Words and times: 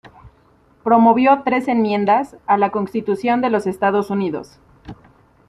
Promovió 0.83 1.43
tres 1.45 1.67
enmiendas 1.67 2.35
a 2.47 2.57
la 2.57 2.71
Constitución 2.71 3.39
de 3.39 3.51
los 3.51 3.67
Estados 3.67 4.09
Unidos. 4.09 4.59